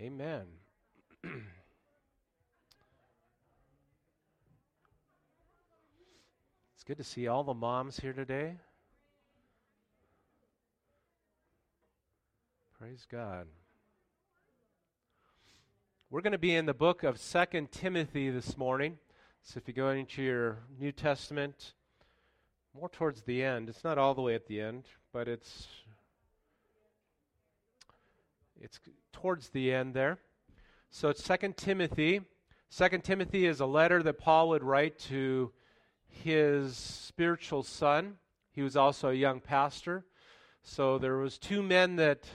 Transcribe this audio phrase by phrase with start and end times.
[0.00, 0.44] Amen.
[1.24, 1.32] it's
[6.86, 8.54] good to see all the moms here today.
[12.78, 13.48] Praise God.
[16.10, 18.98] We're going to be in the book of Second Timothy this morning.
[19.42, 21.72] So if you go into your New Testament,
[22.72, 25.66] more towards the end, it's not all the way at the end, but it's
[28.60, 28.80] it's
[29.12, 30.18] towards the end there.
[30.90, 32.22] So it's Second Timothy.
[32.70, 35.52] Second Timothy is a letter that Paul would write to
[36.06, 38.16] his spiritual son.
[38.52, 40.04] He was also a young pastor.
[40.62, 42.26] So there was two men that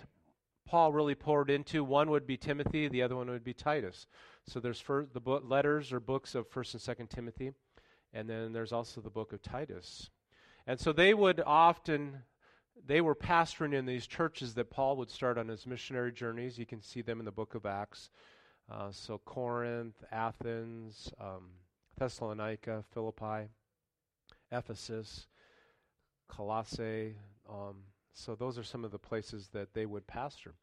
[0.66, 1.84] Paul really poured into.
[1.84, 4.08] One would be Timothy, the other one would be Titus.
[4.48, 4.84] So there's
[5.14, 7.52] the book, letters or books of First and Second Timothy,
[8.14, 10.10] and then there's also the book of Titus.
[10.66, 12.24] And so they would often
[12.86, 16.58] they were pastoring in these churches that Paul would start on his missionary journeys.
[16.58, 18.10] You can see them in the book of Acts.
[18.72, 21.50] Uh, so Corinth, Athens, um,
[21.98, 23.50] Thessalonica, Philippi,
[24.52, 25.28] Ephesus,
[26.28, 27.16] Colossae.
[27.50, 27.84] Um,
[28.14, 30.54] so those are some of the places that they would pastor.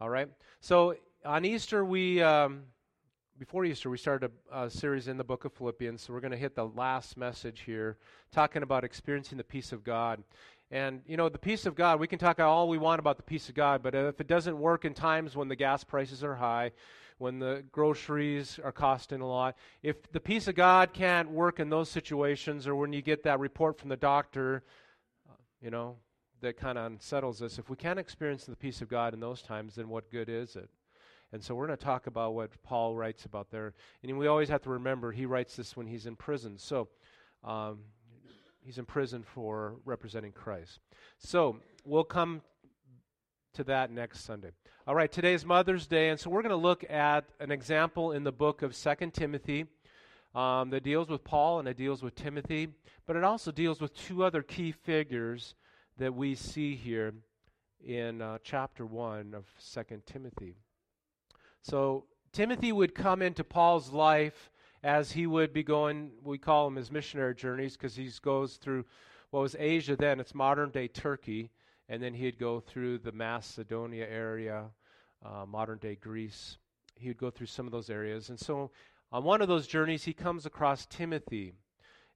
[0.00, 0.28] All right.
[0.60, 2.64] So on Easter, we um,
[3.38, 6.02] before Easter we started a, a, series in the book of Philippians.
[6.02, 7.96] So we're going to hit the last message here,
[8.32, 10.22] talking about experiencing the peace of God.
[10.70, 13.24] And, you know, the peace of God, we can talk all we want about the
[13.24, 16.36] peace of God, but if it doesn't work in times when the gas prices are
[16.36, 16.70] high,
[17.18, 21.70] when the groceries are costing a lot, if the peace of God can't work in
[21.70, 24.62] those situations or when you get that report from the doctor,
[25.60, 25.96] you know,
[26.40, 29.42] that kind of unsettles us, if we can't experience the peace of God in those
[29.42, 30.70] times, then what good is it?
[31.32, 33.74] And so we're going to talk about what Paul writes about there.
[34.02, 36.58] And we always have to remember he writes this when he's in prison.
[36.58, 36.88] So,
[37.44, 37.80] um,
[38.64, 40.78] he's in prison for representing Christ.
[41.18, 42.42] So we'll come
[43.54, 44.50] to that next Sunday.
[44.86, 48.12] All right, today is Mother's Day, and so we're going to look at an example
[48.12, 49.66] in the book of Second Timothy
[50.34, 52.68] um, that deals with Paul and it deals with Timothy,
[53.06, 55.54] but it also deals with two other key figures
[55.98, 57.12] that we see here
[57.84, 60.54] in uh, chapter 1 of Second Timothy.
[61.62, 64.50] So Timothy would come into Paul's life
[64.82, 68.84] as he would be going, we call them his missionary journeys because he goes through
[69.30, 71.50] what was Asia then, it's modern day Turkey,
[71.88, 74.66] and then he'd go through the Macedonia area,
[75.24, 76.58] uh, modern day Greece.
[76.96, 78.28] He would go through some of those areas.
[78.28, 78.70] And so
[79.12, 81.52] on one of those journeys, he comes across Timothy.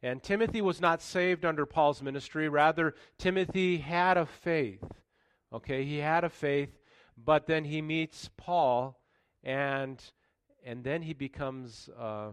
[0.02, 2.48] And Timothy was not saved under Paul's ministry.
[2.48, 4.84] Rather, Timothy had a faith.
[5.52, 6.80] Okay, he had a faith,
[7.16, 8.98] but then he meets Paul,
[9.44, 10.02] and
[10.64, 12.30] and then he becomes uh,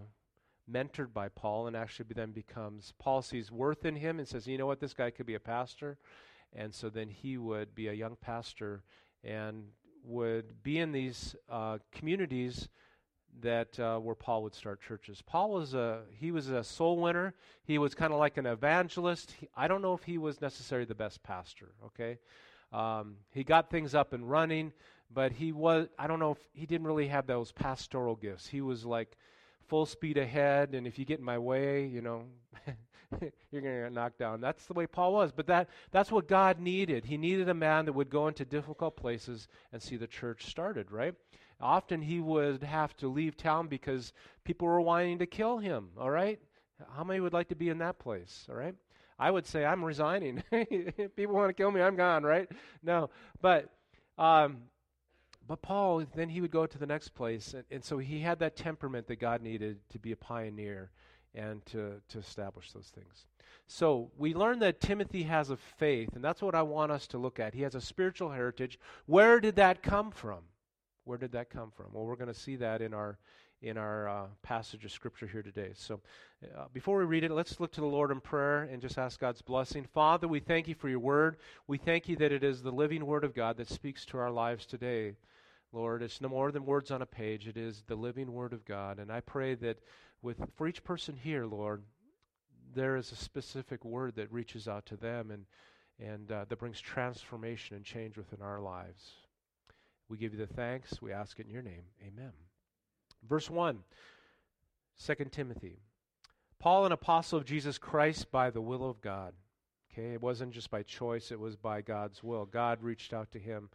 [0.70, 4.58] mentored by Paul and actually then becomes, Paul sees worth in him and says, you
[4.58, 5.98] know what, this guy could be a pastor.
[6.54, 8.84] And so then he would be a young pastor
[9.24, 9.64] and
[10.04, 12.68] would be in these uh, communities
[13.40, 15.22] that uh, where Paul would start churches.
[15.26, 17.34] Paul was a he was a soul winner.
[17.64, 19.34] He was kind of like an evangelist.
[19.40, 21.70] He, I don't know if he was necessarily the best pastor.
[21.86, 22.20] Okay,
[22.74, 24.74] um, he got things up and running,
[25.14, 28.48] but he was I don't know if he didn't really have those pastoral gifts.
[28.48, 29.18] He was like
[29.72, 32.26] full speed ahead, and if you get in my way, you know,
[33.52, 34.42] you're going to get knocked down.
[34.42, 35.32] That's the way Paul was.
[35.32, 37.06] But that, that's what God needed.
[37.06, 40.92] He needed a man that would go into difficult places and see the church started,
[40.92, 41.16] right?
[41.62, 44.12] Often he would have to leave town because
[44.44, 46.42] people were wanting to kill him, all right?
[46.94, 48.76] How many would like to be in that place, all right?
[49.18, 50.44] I would say, I'm resigning.
[51.16, 52.50] people want to kill me, I'm gone, right?
[52.84, 53.10] No.
[53.42, 53.70] But
[54.18, 54.64] um,
[55.52, 57.54] but Paul, then he would go to the next place.
[57.54, 60.92] And, and so he had that temperament that God needed to be a pioneer
[61.36, 63.26] and to, to establish those things.
[63.68, 67.18] So we learn that Timothy has a faith, and that's what I want us to
[67.18, 67.54] look at.
[67.54, 68.80] He has a spiritual heritage.
[69.08, 70.40] Where did that come from?
[71.04, 71.88] Where did that come from?
[71.92, 73.18] Well, we're going to see that in our
[73.62, 75.72] in our uh, passage of scripture here today.
[75.76, 76.00] So,
[76.58, 79.20] uh, before we read it, let's look to the Lord in prayer and just ask
[79.20, 79.86] God's blessing.
[79.94, 81.38] Father, we thank you for your word.
[81.68, 84.32] We thank you that it is the living word of God that speaks to our
[84.32, 85.14] lives today.
[85.74, 87.48] Lord, it's no more than words on a page.
[87.48, 89.00] It is the living word of God.
[89.00, 89.80] And I pray that
[90.22, 91.84] with for each person here, Lord,
[92.74, 95.46] there is a specific word that reaches out to them and
[96.00, 99.12] and uh, that brings transformation and change within our lives.
[100.10, 101.02] We give you the thanks.
[101.02, 101.84] We ask it in your name.
[102.06, 102.32] Amen.
[103.28, 103.80] Verse 1,
[105.06, 105.78] 2 Timothy.
[106.60, 109.34] Paul, an apostle of Jesus Christ by the will of God.
[109.92, 112.46] Okay, it wasn't just by choice, it was by God's will.
[112.46, 113.70] God reached out to him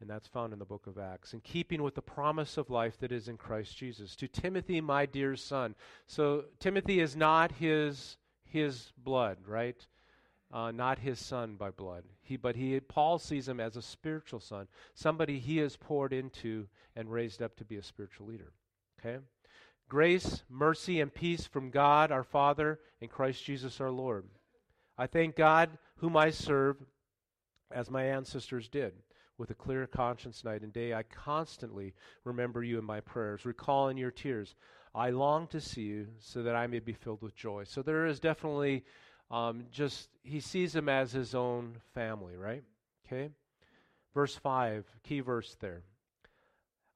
[0.00, 1.32] and that's found in the book of Acts.
[1.32, 4.16] In keeping with the promise of life that is in Christ Jesus.
[4.16, 5.74] To Timothy, my dear son.
[6.06, 9.84] So Timothy is not his his blood, right?
[10.54, 12.04] uh, not his son by blood.
[12.22, 16.68] He, but he, Paul sees him as a spiritual son, somebody he has poured into
[16.94, 18.52] and raised up to be a spiritual leader.
[19.00, 19.18] Okay?
[19.88, 24.26] Grace, mercy, and peace from God our Father and Christ Jesus our Lord.
[24.96, 26.76] I thank God, whom I serve,
[27.72, 28.94] as my ancestors did,
[29.38, 30.94] with a clear conscience night and day.
[30.94, 31.94] I constantly
[32.24, 34.54] remember you in my prayers, recalling your tears.
[34.94, 37.64] I long to see you so that I may be filled with joy.
[37.64, 38.84] So there is definitely
[39.30, 42.62] um, just, he sees them as his own family, right?
[43.06, 43.30] Okay?
[44.14, 45.82] Verse 5, key verse there.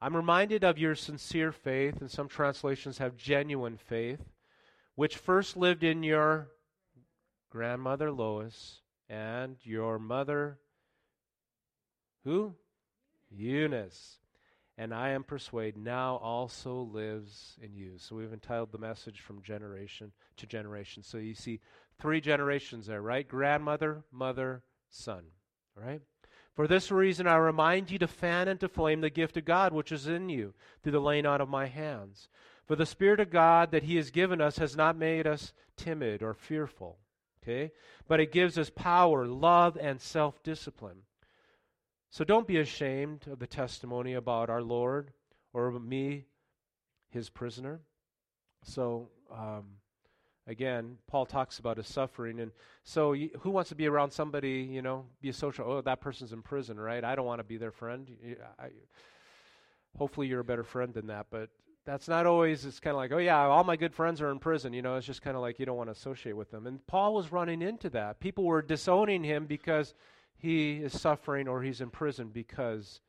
[0.01, 4.21] I'm reminded of your sincere faith, and some translations have genuine faith,
[4.95, 6.51] which first lived in your
[7.51, 10.59] grandmother Lois and your mother,
[12.25, 12.55] who?
[13.31, 14.19] Eunice.
[14.77, 17.95] And I am persuaded now also lives in you.
[17.99, 21.03] So we've entitled the message from generation to generation.
[21.03, 21.61] So you see
[21.99, 23.27] three generations there, right?
[23.27, 25.25] Grandmother, mother, son.
[25.75, 26.01] Right?
[26.55, 29.93] For this reason, I remind you to fan into flame the gift of God which
[29.93, 32.29] is in you through the laying on of my hands.
[32.67, 36.23] For the Spirit of God that He has given us has not made us timid
[36.23, 36.99] or fearful,
[37.43, 37.73] okay?
[38.07, 41.03] But it gives us power, love, and self discipline.
[42.11, 45.13] So don't be ashamed of the testimony about our Lord
[45.53, 46.27] or me,
[47.11, 47.81] His prisoner.
[48.63, 49.65] So, um,
[50.49, 52.41] Again, Paul talks about his suffering.
[52.41, 52.53] And
[52.83, 55.71] so, who wants to be around somebody, you know, be a social?
[55.71, 57.05] Oh, that person's in prison, right?
[57.05, 58.09] I don't want to be their friend.
[58.59, 58.69] I,
[59.99, 61.27] hopefully, you're a better friend than that.
[61.31, 61.51] But
[61.85, 64.39] that's not always, it's kind of like, oh, yeah, all my good friends are in
[64.39, 64.73] prison.
[64.73, 66.67] You know, it's just kind of like you don't want to associate with them.
[66.67, 68.19] And Paul was running into that.
[68.19, 69.93] People were disowning him because
[70.39, 73.01] he is suffering or he's in prison because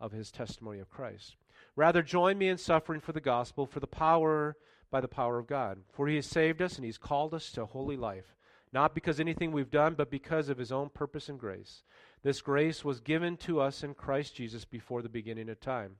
[0.00, 1.36] of his testimony of Christ.
[1.76, 4.56] Rather, join me in suffering for the gospel, for the power
[4.90, 5.78] by the power of God.
[5.92, 8.36] For he has saved us and he's called us to holy life,
[8.72, 11.82] not because anything we've done, but because of his own purpose and grace.
[12.22, 15.96] This grace was given to us in Christ Jesus before the beginning of time.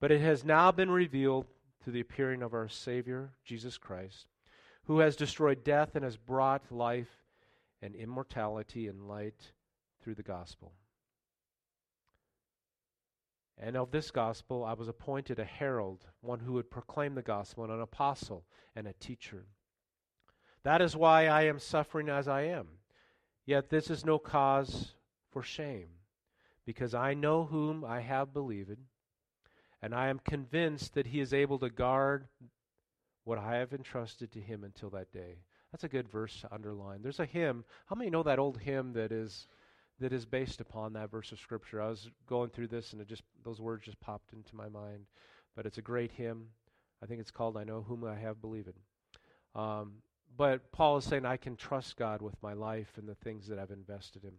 [0.00, 1.46] But it has now been revealed
[1.82, 4.26] through the appearing of our Savior, Jesus Christ,
[4.84, 7.08] who has destroyed death and has brought life
[7.80, 9.52] and immortality and light
[10.08, 10.72] through the gospel.
[13.58, 17.64] And of this gospel I was appointed a herald, one who would proclaim the gospel,
[17.64, 19.44] and an apostle and a teacher.
[20.62, 22.68] That is why I am suffering as I am.
[23.44, 24.94] Yet this is no cause
[25.30, 25.88] for shame,
[26.64, 28.78] because I know whom I have believed,
[29.82, 32.28] and I am convinced that he is able to guard
[33.24, 35.40] what I have entrusted to him until that day.
[35.70, 37.02] That's a good verse to underline.
[37.02, 37.62] There's a hymn.
[37.84, 39.46] How many know that old hymn that is
[40.00, 41.82] that is based upon that verse of scripture.
[41.82, 45.06] I was going through this and it just those words just popped into my mind.
[45.56, 46.48] But it's a great hymn.
[47.02, 48.72] I think it's called "I Know Whom I Have Believed."
[49.54, 49.94] Um,
[50.36, 53.58] but Paul is saying I can trust God with my life and the things that
[53.58, 54.34] I've invested in.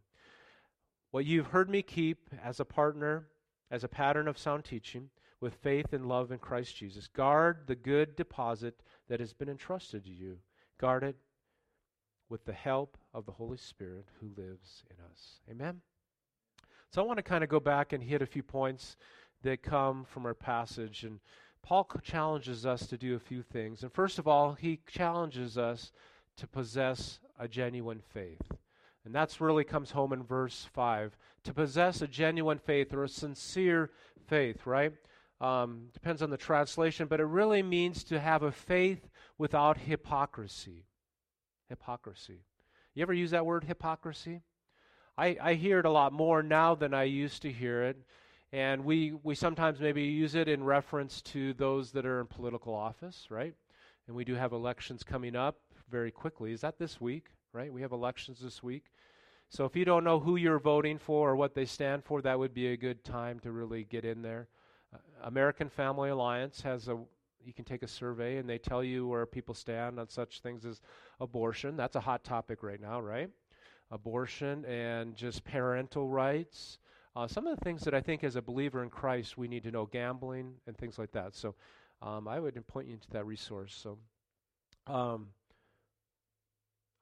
[1.12, 3.28] What you've heard me keep as a partner,
[3.72, 5.10] as a pattern of sound teaching,
[5.42, 7.08] with faith and love in Christ Jesus.
[7.08, 10.38] Guard the good deposit that has been entrusted to you.
[10.78, 11.16] Guard it
[12.30, 15.40] with the help of the Holy Spirit who lives in us.
[15.50, 15.82] Amen?
[16.92, 18.96] So I want to kind of go back and hit a few points
[19.44, 21.04] that come from our passage.
[21.04, 21.20] And
[21.64, 23.84] Paul challenges us to do a few things.
[23.84, 25.92] And first of all, he challenges us
[26.38, 28.42] to possess a genuine faith.
[29.06, 31.18] And that's really comes home in verse 5.
[31.46, 33.92] To possess a genuine faith or a sincere
[34.28, 34.94] faith, right?
[35.42, 40.86] Um, depends on the translation, but it really means to have a faith without hypocrisy
[41.70, 42.42] hypocrisy.
[42.94, 44.42] You ever use that word hypocrisy?
[45.18, 47.98] I, I hear it a lot more now than I used to hear it.
[48.52, 52.74] And we, we sometimes maybe use it in reference to those that are in political
[52.74, 53.54] office, right?
[54.08, 55.58] And we do have elections coming up
[55.90, 56.52] very quickly.
[56.52, 57.72] Is that this week, right?
[57.72, 58.86] We have elections this week.
[59.50, 62.40] So if you don't know who you're voting for or what they stand for, that
[62.40, 64.48] would be a good time to really get in there.
[64.94, 66.98] Uh, American Family Alliance has a
[67.44, 70.66] you can take a survey and they tell you where people stand on such things
[70.66, 70.82] as
[71.20, 71.76] abortion.
[71.76, 73.30] That's a hot topic right now, right?
[73.92, 76.80] Abortion and just parental rights.
[77.16, 79.64] Uh, some of the things that I think as a believer in Christ we need
[79.64, 81.36] to know gambling and things like that.
[81.36, 81.56] So
[82.02, 83.78] um, I would point you to that resource.
[83.82, 83.98] So,
[84.88, 85.28] um,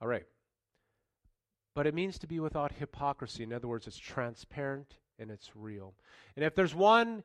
[0.01, 0.25] all right.
[1.75, 3.43] But it means to be without hypocrisy.
[3.43, 5.93] In other words, it's transparent and it's real.
[6.35, 7.23] And if there's one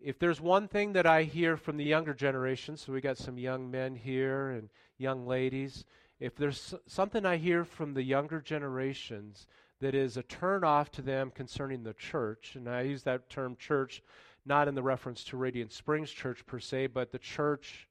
[0.00, 3.38] if there's one thing that I hear from the younger generation, so we got some
[3.38, 5.84] young men here and young ladies,
[6.20, 9.46] if there's something I hear from the younger generations
[9.80, 14.02] that is a turnoff to them concerning the church, and I use that term church
[14.46, 17.88] not in the reference to Radiant Springs Church per se, but the church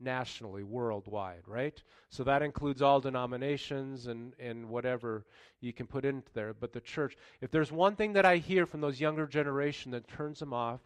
[0.00, 1.82] nationally, worldwide, right?
[2.10, 5.24] So that includes all denominations and, and whatever
[5.60, 6.52] you can put into there.
[6.52, 10.08] But the church, if there's one thing that I hear from those younger generation that
[10.08, 10.80] turns them off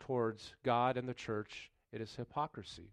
[0.00, 2.90] towards God and the church, it is hypocrisy.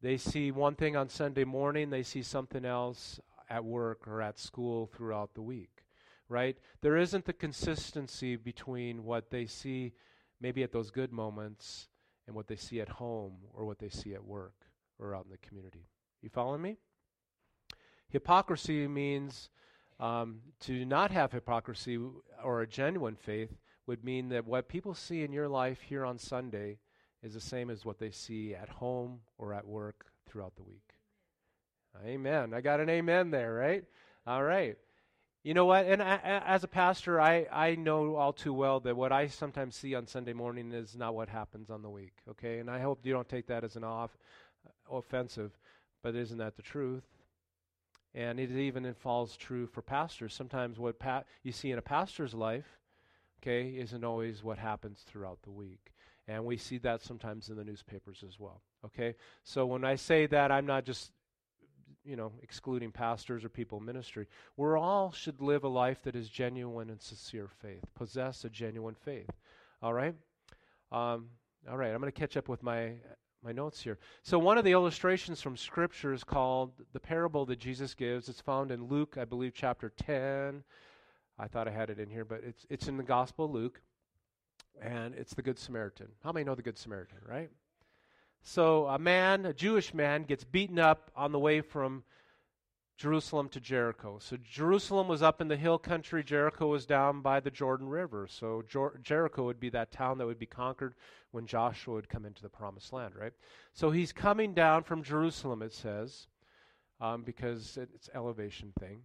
[0.00, 4.38] They see one thing on Sunday morning, they see something else at work or at
[4.38, 5.84] school throughout the week,
[6.28, 6.56] right?
[6.80, 9.92] There isn't the consistency between what they see
[10.40, 11.88] maybe at those good moments
[12.26, 14.66] and what they see at home or what they see at work
[14.98, 15.86] or out in the community.
[16.20, 16.76] You following me?
[18.08, 19.50] Hypocrisy means
[20.00, 21.98] um, to not have hypocrisy
[22.42, 23.54] or a genuine faith
[23.86, 26.78] would mean that what people see in your life here on Sunday
[27.22, 30.94] is the same as what they see at home or at work throughout the week.
[32.04, 32.54] Amen.
[32.54, 33.84] I got an amen there, right?
[34.26, 34.76] All right.
[35.44, 35.86] You know what?
[35.86, 39.74] And I, as a pastor, I, I know all too well that what I sometimes
[39.74, 42.12] see on Sunday morning is not what happens on the week.
[42.30, 44.16] Okay, and I hope you don't take that as an off
[44.64, 45.58] uh, offensive,
[46.00, 47.02] but isn't that the truth?
[48.14, 50.32] And it even falls true for pastors.
[50.32, 52.78] Sometimes what pa- you see in a pastor's life,
[53.42, 55.92] okay, isn't always what happens throughout the week.
[56.28, 58.62] And we see that sometimes in the newspapers as well.
[58.84, 59.16] Okay?
[59.42, 61.10] So when I say that, I'm not just
[62.04, 64.26] you know, excluding pastors or people in ministry.
[64.56, 68.94] We all should live a life that is genuine and sincere faith, possess a genuine
[68.94, 69.30] faith.
[69.80, 70.14] All right?
[70.90, 71.28] Um,
[71.70, 72.94] all right, I'm going to catch up with my
[73.44, 73.98] my notes here.
[74.22, 78.28] So one of the illustrations from Scripture is called the parable that Jesus gives.
[78.28, 80.62] It's found in Luke, I believe, chapter 10.
[81.38, 83.80] I thought I had it in here, but it's it's in the Gospel of Luke,
[84.80, 86.08] and it's the Good Samaritan.
[86.22, 87.50] How many know the Good Samaritan, right?
[88.42, 92.02] So a man, a Jewish man, gets beaten up on the way from
[92.96, 94.18] Jerusalem to Jericho.
[94.20, 98.26] So Jerusalem was up in the hill country, Jericho was down by the Jordan River.
[98.28, 100.94] So Jer- Jericho would be that town that would be conquered
[101.30, 103.32] when Joshua would come into the promised land, right?
[103.72, 106.26] So he's coming down from Jerusalem, it says,
[107.00, 109.02] um, because it's elevation thing.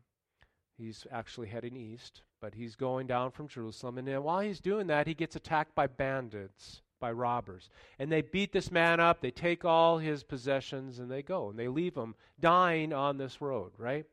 [0.78, 3.98] He's actually heading east, but he's going down from Jerusalem.
[3.98, 7.70] And while he's doing that, he gets attacked by bandits by robbers.
[8.00, 11.50] And they beat this man up, they take all his possessions, and they go.
[11.50, 14.06] And they leave him dying on this road, right?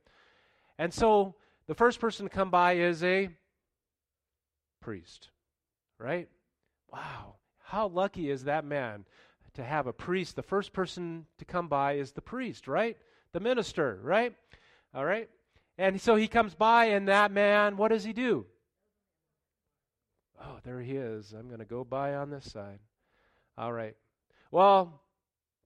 [0.78, 1.35] And so
[1.66, 3.28] the first person to come by is a
[4.80, 5.28] priest,
[5.99, 6.28] right?
[6.92, 7.37] Wow.
[7.59, 9.04] How lucky is that man
[9.54, 10.37] to have a priest?
[10.37, 12.97] The first person to come by is the priest, right?
[13.33, 14.35] The minister, right?
[14.94, 15.28] All right?
[15.76, 18.47] And so he comes by, and that man, what does he do?
[20.40, 21.33] Oh, there he is.
[21.33, 22.78] I'm going to go by on this side.
[23.57, 23.97] All right.
[24.50, 25.02] Well,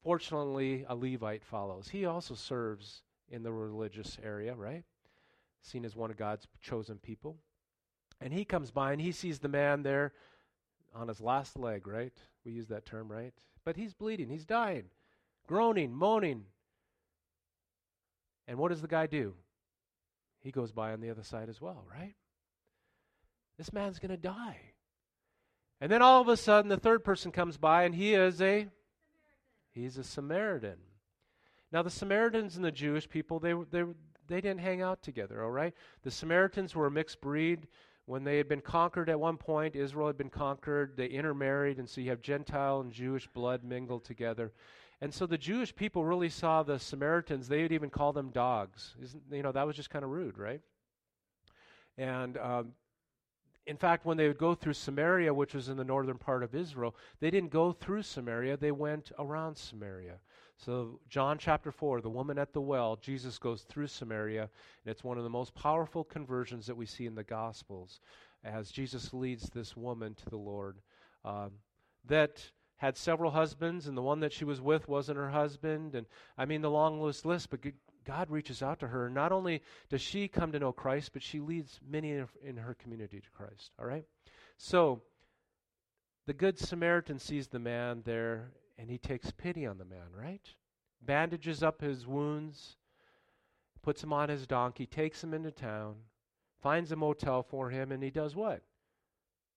[0.02, 1.88] fortunately, a Levite follows.
[1.88, 4.84] He also serves in the religious area, right?
[5.62, 7.36] Seen as one of God's chosen people.
[8.20, 10.12] And he comes by and he sees the man there
[10.94, 12.12] on his last leg, right?
[12.44, 13.34] We use that term, right?
[13.64, 14.84] But he's bleeding, he's dying,
[15.46, 16.44] groaning, moaning.
[18.46, 19.34] And what does the guy do?
[20.40, 22.14] He goes by on the other side as well, right?
[23.56, 24.58] This man's going to die.
[25.80, 28.68] And then all of a sudden, the third person comes by, and he is a
[29.70, 30.78] he's a Samaritan.
[31.70, 33.84] Now, the Samaritans and the Jewish people they they
[34.26, 35.42] they didn't hang out together.
[35.42, 37.66] All right, the Samaritans were a mixed breed.
[38.06, 40.96] When they had been conquered at one point, Israel had been conquered.
[40.96, 44.52] They intermarried, and so you have Gentile and Jewish blood mingled together.
[45.00, 47.48] And so the Jewish people really saw the Samaritans.
[47.48, 48.96] They would even call them dogs.
[49.02, 50.60] Isn't you know that was just kind of rude, right?
[51.96, 52.72] And um,
[53.66, 56.54] in fact, when they would go through Samaria, which was in the northern part of
[56.54, 60.14] Israel, they didn't go through Samaria, they went around Samaria.
[60.56, 65.04] So, John chapter 4, the woman at the well, Jesus goes through Samaria, and it's
[65.04, 68.00] one of the most powerful conversions that we see in the Gospels
[68.42, 70.78] as Jesus leads this woman to the Lord.
[71.24, 71.52] Um,
[72.06, 75.94] that had several husbands, and the one that she was with wasn't her husband.
[75.94, 76.06] And
[76.36, 77.60] I mean, the long list, list but
[78.04, 79.10] God reaches out to her.
[79.10, 83.20] Not only does she come to know Christ, but she leads many in her community
[83.20, 83.72] to Christ.
[83.78, 84.04] All right?
[84.56, 85.02] So,
[86.26, 90.46] the Good Samaritan sees the man there and he takes pity on the man, right?
[91.02, 92.76] Bandages up his wounds,
[93.82, 95.96] puts him on his donkey, takes him into town,
[96.60, 98.62] finds a motel for him, and he does what?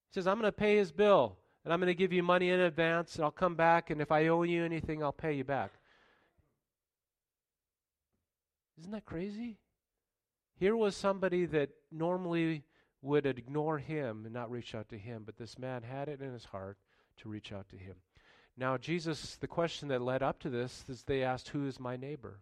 [0.09, 2.49] He says, I'm going to pay his bill, and I'm going to give you money
[2.49, 5.43] in advance, and I'll come back, and if I owe you anything, I'll pay you
[5.43, 5.71] back.
[8.79, 9.57] Isn't that crazy?
[10.59, 12.63] Here was somebody that normally
[13.01, 16.33] would ignore him and not reach out to him, but this man had it in
[16.33, 16.77] his heart
[17.17, 17.95] to reach out to him.
[18.57, 21.95] Now, Jesus, the question that led up to this is they asked, Who is my
[21.95, 22.41] neighbor?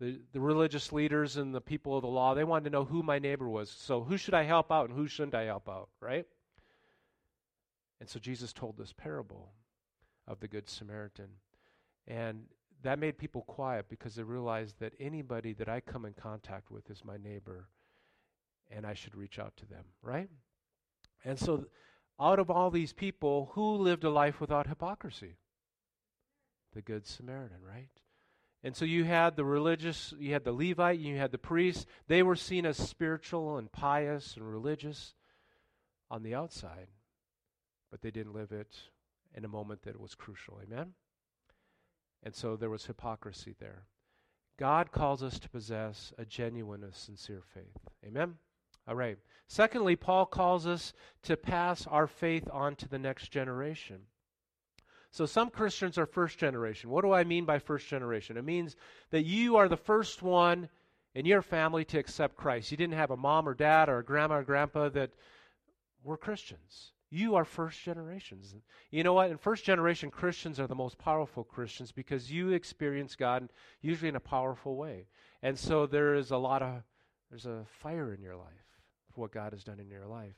[0.00, 3.02] The, the religious leaders and the people of the law, they wanted to know who
[3.02, 3.70] my neighbor was.
[3.70, 6.26] So, who should I help out and who shouldn't I help out, right?
[8.00, 9.52] And so, Jesus told this parable
[10.26, 11.30] of the Good Samaritan.
[12.06, 12.44] And
[12.82, 16.88] that made people quiet because they realized that anybody that I come in contact with
[16.90, 17.68] is my neighbor
[18.70, 20.28] and I should reach out to them, right?
[21.24, 21.66] And so,
[22.20, 25.36] out of all these people, who lived a life without hypocrisy?
[26.74, 27.88] The Good Samaritan, right?
[28.62, 31.86] And so you had the religious, you had the Levite, you had the priest.
[32.08, 35.14] They were seen as spiritual and pious and religious
[36.10, 36.88] on the outside,
[37.90, 38.76] but they didn't live it
[39.34, 40.60] in a moment that was crucial.
[40.62, 40.92] Amen?
[42.22, 43.84] And so there was hypocrisy there.
[44.58, 47.78] God calls us to possess a genuine and sincere faith.
[48.04, 48.34] Amen?
[48.88, 49.18] All right.
[49.46, 50.92] Secondly, Paul calls us
[51.22, 54.00] to pass our faith on to the next generation.
[55.10, 56.90] So some Christians are first generation.
[56.90, 58.36] What do I mean by first generation?
[58.36, 58.76] It means
[59.10, 60.68] that you are the first one
[61.14, 62.70] in your family to accept Christ.
[62.70, 65.12] You didn't have a mom or dad or a grandma or grandpa that
[66.02, 66.92] were Christians.
[67.10, 68.54] You are first generations.
[68.90, 69.30] You know what?
[69.30, 73.48] And first generation Christians are the most powerful Christians because you experience God
[73.80, 75.06] usually in a powerful way.
[75.42, 76.82] And so there is a lot of
[77.30, 78.46] there's a fire in your life
[79.12, 80.34] for what God has done in your life.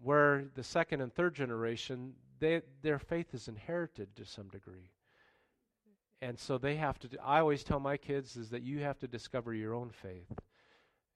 [0.00, 4.90] Where the second and third generation, they, their faith is inherited to some degree.
[6.20, 9.08] And so they have to, I always tell my kids is that you have to
[9.08, 10.32] discover your own faith.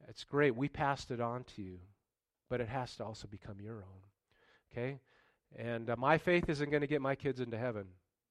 [0.08, 0.54] It's great.
[0.54, 1.78] We passed it on to you,
[2.48, 4.05] but it has to also become your own.
[4.76, 4.98] Okay?
[5.56, 7.86] And uh, my faith isn't going to get my kids into heaven.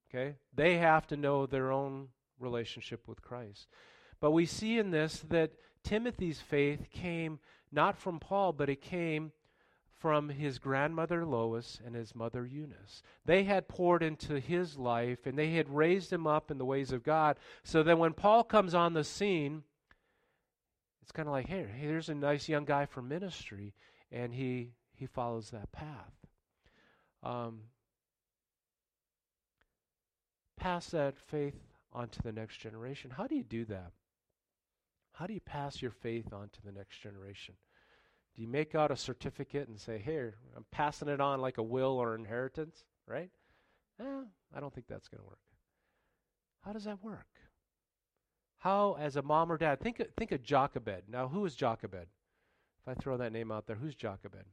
[0.10, 0.36] Okay?
[0.54, 2.10] They have to know their own
[2.40, 3.68] relationship with Christ.
[4.20, 5.52] But we see in this that
[5.84, 7.40] Timothy's faith came
[7.72, 9.32] not from Paul, but it came
[10.00, 13.02] from his grandmother Lois and his mother Eunice.
[13.25, 16.92] They had poured into his life and they had raised him up in the ways
[16.92, 17.38] of God.
[17.64, 19.64] So that when Paul comes on the scene,
[21.02, 23.74] it's kind of like, hey, here's a nice young guy for ministry,
[24.12, 26.25] and he he follows that path.
[27.25, 27.62] Um,
[30.58, 31.55] pass that faith
[31.91, 33.10] on to the next generation.
[33.10, 33.91] How do you do that?
[35.13, 37.55] How do you pass your faith on to the next generation?
[38.36, 41.63] Do you make out a certificate and say, here, I'm passing it on like a
[41.63, 43.32] will or inheritance, right?
[44.00, 45.39] Eh, I don't think that's going to work.
[46.63, 47.28] How does that work?
[48.58, 51.04] How, as a mom or dad, think, think of Jochebed.
[51.08, 52.08] Now, who is Jochebed?
[52.82, 54.45] If I throw that name out there, who's Jochebed?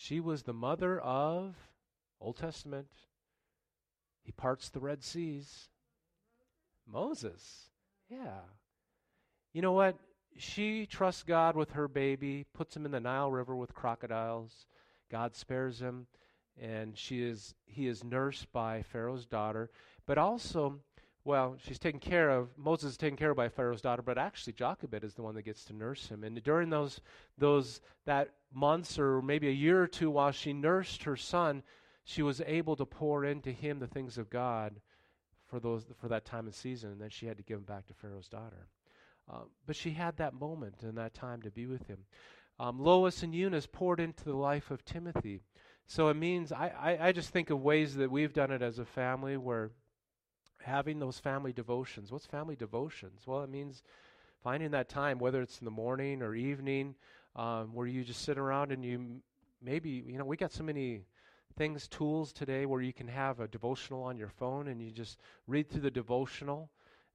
[0.00, 1.56] She was the mother of
[2.20, 2.86] Old Testament.
[4.22, 5.68] He parts the Red Seas.
[6.86, 7.70] Moses.
[8.08, 8.40] Yeah.
[9.52, 9.98] You know what?
[10.38, 14.66] she trusts God with her baby, puts him in the Nile River with crocodiles.
[15.10, 16.06] God spares him,
[16.60, 19.70] and she is he is nursed by Pharaoh's daughter.
[20.06, 20.80] But also,
[21.24, 22.48] well, she's taken care of.
[22.56, 25.42] Moses is taken care of by Pharaoh's daughter, but actually Jochebed is the one that
[25.42, 26.24] gets to nurse him.
[26.24, 27.00] And during those
[27.36, 31.62] those that months or maybe a year or two while she nursed her son,
[32.04, 34.80] she was able to pour into him the things of God
[35.46, 37.86] for those for that time and season, and then she had to give him back
[37.86, 38.68] to Pharaoh's daughter.
[39.30, 41.98] Uh, but she had that moment and that time to be with him.
[42.58, 45.40] Um, Lois and Eunice poured into the life of Timothy.
[45.86, 48.78] So it means, I, I, I just think of ways that we've done it as
[48.78, 49.70] a family where
[50.68, 52.12] having those family devotions.
[52.12, 53.22] What's family devotions?
[53.26, 53.82] Well, it means
[54.42, 56.94] finding that time, whether it's in the morning or evening,
[57.36, 59.20] um, where you just sit around and you
[59.60, 61.02] maybe, you know, we got so many
[61.56, 65.18] things, tools today where you can have a devotional on your phone and you just
[65.46, 66.70] read through the devotional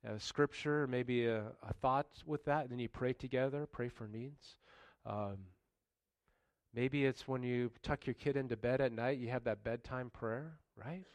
[0.05, 4.07] a scripture, maybe a, a, thought with that, and then you pray together, pray for
[4.07, 4.57] needs.
[5.05, 5.37] Um,
[6.73, 10.09] maybe it's when you tuck your kid into bed at night, you have that bedtime
[10.09, 11.05] prayer, right?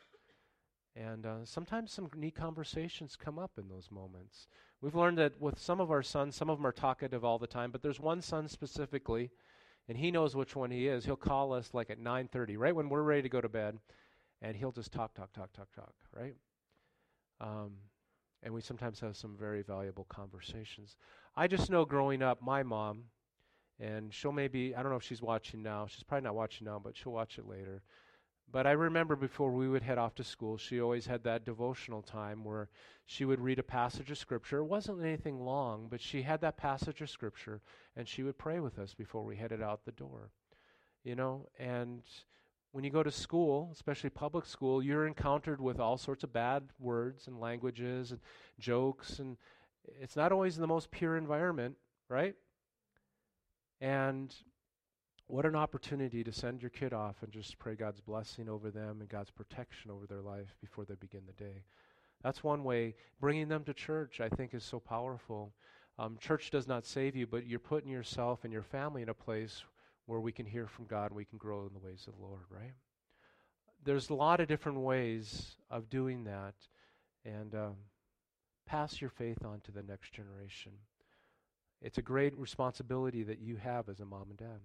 [0.99, 4.49] And uh, sometimes some neat conversations come up in those moments.
[4.81, 7.47] We've learned that with some of our sons, some of them are talkative all the
[7.47, 9.31] time, but there's one son specifically,
[9.89, 11.05] and he knows which one he is.
[11.05, 13.79] He'll call us like at 9:30, right when we're ready to go to bed,
[14.43, 16.35] and he'll just talk, talk, talk, talk, talk, right?
[17.41, 17.75] Um,
[18.43, 20.97] and we sometimes have some very valuable conversations.
[21.37, 23.05] I just know growing up, my mom,
[23.79, 25.87] and she'll maybe, I don't know if she's watching now.
[25.87, 27.83] She's probably not watching now, but she'll watch it later.
[28.51, 32.01] But I remember before we would head off to school, she always had that devotional
[32.01, 32.71] time where
[33.05, 34.59] she would read a passage of Scripture.
[34.59, 37.61] It wasn't anything long, but she had that passage of Scripture,
[37.95, 40.31] and she would pray with us before we headed out the door.
[41.05, 42.03] You know, and
[42.73, 46.65] when you go to school, especially public school, you're encountered with all sorts of bad
[46.79, 48.21] words and languages and
[48.59, 49.37] jokes, and
[50.01, 51.77] it's not always the most pure environment,
[52.09, 52.35] right?
[53.81, 54.35] And
[55.29, 59.01] what an opportunity to send your kid off and just pray God's blessing over them
[59.01, 61.63] and God's protection over their life before they begin the day.
[62.23, 62.97] That's one way.
[63.21, 65.53] Bringing them to church, I think, is so powerful.
[65.99, 69.15] Um, church does not save you, but you're putting yourself and your family in a
[69.15, 69.63] place
[70.07, 72.23] where we can hear from God and we can grow in the ways of the
[72.23, 72.75] Lord, right?
[73.85, 76.55] There's a lot of different ways of doing that.
[77.25, 77.75] and um,
[78.67, 80.73] pass your faith on to the next generation.
[81.81, 84.61] It's a great responsibility that you have as a mom and dad.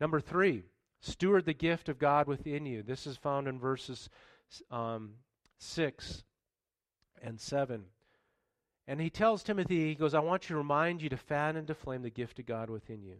[0.00, 0.64] Number three,
[1.00, 2.82] steward the gift of God within you.
[2.82, 4.08] This is found in verses
[4.70, 5.14] um,
[5.58, 6.24] 6
[7.22, 7.84] and 7.
[8.86, 11.66] And he tells Timothy, he goes, I want you to remind you to fan and
[11.68, 13.16] to flame the gift of God within you.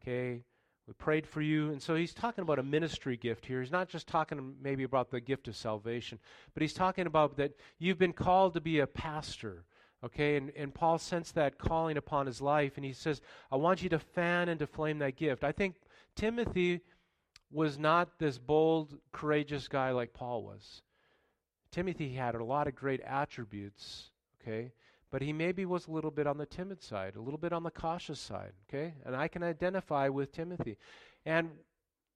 [0.00, 0.44] Okay?
[0.86, 1.70] We prayed for you.
[1.70, 3.60] And so he's talking about a ministry gift here.
[3.60, 6.18] He's not just talking maybe about the gift of salvation,
[6.52, 9.64] but he's talking about that you've been called to be a pastor.
[10.04, 13.82] Okay, and, and Paul sensed that calling upon his life, and he says, I want
[13.82, 15.44] you to fan and to flame that gift.
[15.44, 15.76] I think
[16.14, 16.82] Timothy
[17.50, 20.82] was not this bold, courageous guy like Paul was.
[21.70, 24.10] Timothy had a lot of great attributes,
[24.42, 24.72] okay,
[25.10, 27.62] but he maybe was a little bit on the timid side, a little bit on
[27.62, 28.94] the cautious side, okay?
[29.06, 30.76] And I can identify with Timothy.
[31.24, 31.50] And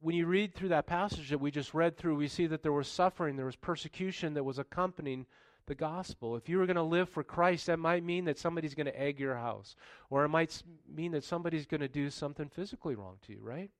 [0.00, 2.72] when you read through that passage that we just read through, we see that there
[2.72, 5.26] was suffering, there was persecution that was accompanying
[5.68, 6.34] the gospel.
[6.36, 9.00] If you were going to live for Christ, that might mean that somebody's going to
[9.00, 9.76] egg your house,
[10.10, 13.70] or it might mean that somebody's going to do something physically wrong to you, right?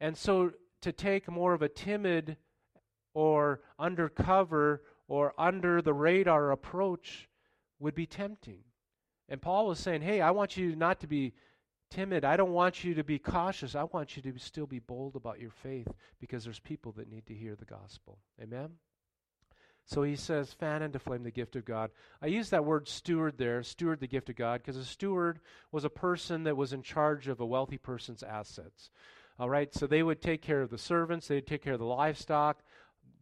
[0.00, 2.36] And so to take more of a timid
[3.12, 7.28] or undercover or under the radar approach
[7.78, 8.60] would be tempting.
[9.28, 11.32] And Paul was saying, hey, I want you not to be
[11.90, 12.24] timid.
[12.24, 13.74] I don't want you to be cautious.
[13.74, 15.88] I want you to still be bold about your faith
[16.20, 18.18] because there's people that need to hear the gospel.
[18.40, 18.70] Amen?
[19.86, 21.92] So he says, fan and to flame the gift of God.
[22.20, 25.38] I use that word steward there, steward the gift of God, because a steward
[25.70, 28.90] was a person that was in charge of a wealthy person's assets.
[29.38, 31.84] All right, so they would take care of the servants, they'd take care of the
[31.84, 32.64] livestock,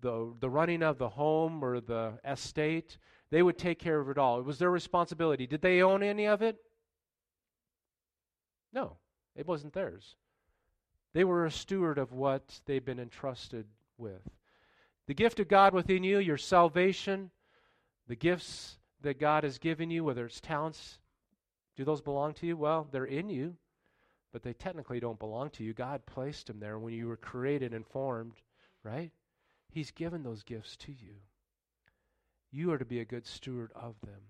[0.01, 2.97] the, the running of the home or the estate.
[3.31, 4.39] They would take care of it all.
[4.39, 5.47] It was their responsibility.
[5.47, 6.57] Did they own any of it?
[8.73, 8.97] No,
[9.37, 10.17] it wasn't theirs.
[11.13, 13.67] They were a steward of what they'd been entrusted
[13.99, 14.23] with.
[15.07, 17.31] The gift of God within you, your salvation,
[18.09, 20.99] the gifts that God has given you, whether it's talents,
[21.77, 22.57] do those belong to you?
[22.57, 23.57] Well, they're in you,
[24.33, 25.75] but they technically don't belong to you.
[25.75, 28.35] God placed them there when you were created and formed,
[28.83, 29.11] right?
[29.71, 31.17] He's given those gifts to you.
[32.51, 34.21] You are to be a good steward of them.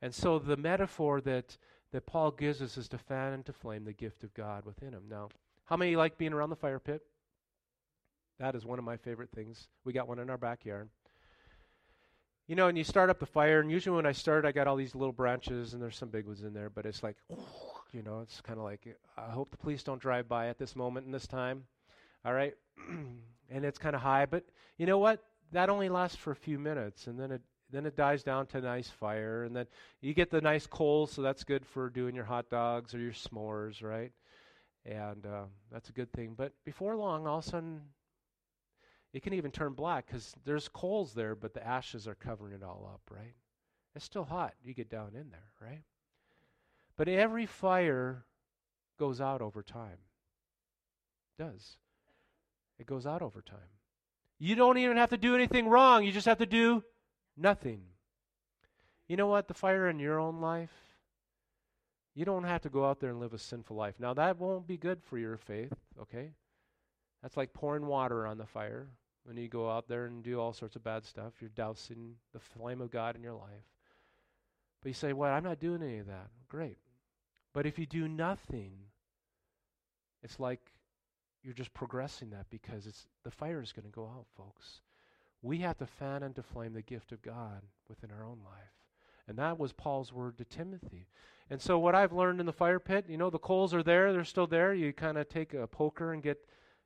[0.00, 1.58] And so the metaphor that,
[1.92, 4.92] that Paul gives us is to fan and to flame the gift of God within
[4.92, 5.04] him.
[5.10, 5.28] Now,
[5.66, 7.02] how many like being around the fire pit?
[8.38, 9.68] That is one of my favorite things.
[9.84, 10.88] We got one in our backyard.
[12.46, 14.66] You know, and you start up the fire, and usually when I start, I got
[14.66, 17.16] all these little branches, and there's some big ones in there, but it's like,
[17.92, 20.74] you know, it's kind of like, I hope the police don't drive by at this
[20.74, 21.64] moment in this time.
[22.24, 22.54] All right?
[23.50, 24.44] and it's kind of high, but
[24.78, 25.22] you know what?
[25.52, 28.58] That only lasts for a few minutes, and then it then it dies down to
[28.58, 29.66] a nice fire, and then
[30.00, 33.12] you get the nice coals, so that's good for doing your hot dogs or your
[33.12, 34.10] s'mores, right?
[34.86, 36.34] And uh, that's a good thing.
[36.34, 37.82] But before long, all of a sudden,
[39.12, 42.62] it can even turn black because there's coals there, but the ashes are covering it
[42.62, 43.34] all up, right?
[43.94, 44.54] It's still hot.
[44.62, 45.82] You get down in there, right?
[46.96, 48.24] But every fire
[48.98, 49.98] goes out over time.
[51.38, 51.76] It does.
[52.78, 53.58] It goes out over time.
[54.38, 56.04] You don't even have to do anything wrong.
[56.04, 56.84] You just have to do
[57.36, 57.82] nothing.
[59.08, 59.48] You know what?
[59.48, 60.70] The fire in your own life,
[62.14, 63.94] you don't have to go out there and live a sinful life.
[63.98, 66.32] Now, that won't be good for your faith, okay?
[67.22, 68.88] That's like pouring water on the fire.
[69.24, 72.40] When you go out there and do all sorts of bad stuff, you're dousing the
[72.40, 73.66] flame of God in your life.
[74.80, 76.28] But you say, Well, I'm not doing any of that.
[76.48, 76.78] Great.
[77.52, 78.72] But if you do nothing,
[80.22, 80.60] it's like
[81.42, 84.80] you're just progressing that because it's the fire is going to go out, folks.
[85.42, 88.72] We have to fan and to flame the gift of God within our own life.
[89.28, 91.06] And that was Paul's word to Timothy.
[91.50, 94.12] And so what I've learned in the fire pit, you know, the coals are there,
[94.12, 94.74] they're still there.
[94.74, 96.38] You kind of take a poker and get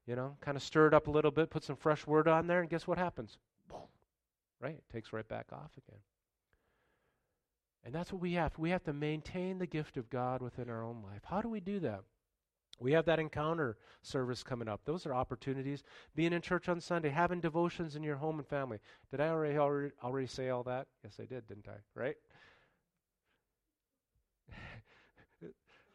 [0.07, 2.47] you know, kind of stir it up a little bit, put some fresh word on
[2.47, 3.39] there, and guess what happens?
[4.61, 4.75] Right?
[4.75, 6.01] It takes right back off again.
[7.85, 8.57] And that's what we have.
[8.59, 11.23] We have to maintain the gift of God within our own life.
[11.25, 12.03] How do we do that?
[12.79, 14.81] We have that encounter service coming up.
[14.85, 15.85] Those are opportunities.
[16.15, 18.79] Being in church on Sunday, having devotions in your home and family.
[19.11, 20.87] Did I already already, already say all that?
[21.05, 21.79] Yes, I did, didn't I?
[21.95, 22.17] Right?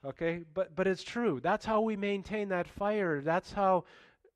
[0.08, 0.44] Okay?
[0.54, 1.40] But but it's true.
[1.42, 3.22] That's how we maintain that fire.
[3.22, 3.86] That's how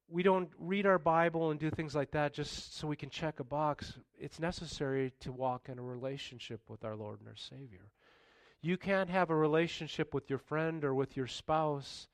[0.09, 3.39] we don't read our Bible and do things like that just so we can check
[3.39, 3.93] a box.
[4.19, 7.89] It's necessary to walk in a relationship with our Lord and our Savior.
[8.61, 12.07] You can't have a relationship with your friend or with your spouse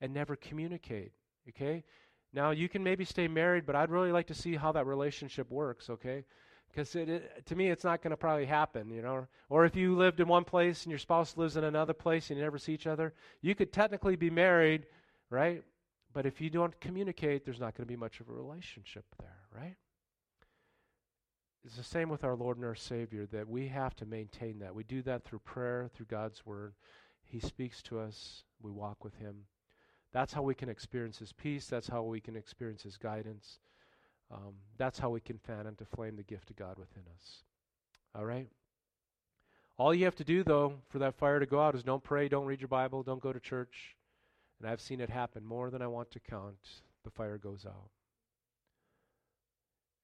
[0.00, 1.12] and never communicate.
[1.48, 1.84] Okay?
[2.32, 5.50] Now, you can maybe stay married, but I'd really like to see how that relationship
[5.50, 6.24] works, okay?
[6.72, 10.20] Because to me it's not going to probably happen you know or if you lived
[10.20, 12.86] in one place and your spouse lives in another place and you never see each
[12.86, 14.86] other you could technically be married
[15.30, 15.62] right
[16.12, 19.40] but if you don't communicate there's not going to be much of a relationship there
[19.54, 19.76] right
[21.64, 24.74] it's the same with our Lord and our Savior that we have to maintain that.
[24.74, 26.74] We do that through prayer, through God's Word.
[27.24, 29.44] He speaks to us, we walk with Him.
[30.12, 31.66] That's how we can experience His peace.
[31.66, 33.60] That's how we can experience His guidance.
[34.32, 37.42] Um, that's how we can fan into flame the gift of God within us.
[38.14, 38.48] All right?
[39.78, 42.28] All you have to do, though, for that fire to go out is don't pray,
[42.28, 43.96] don't read your Bible, don't go to church.
[44.60, 46.56] And I've seen it happen more than I want to count.
[47.04, 47.90] The fire goes out.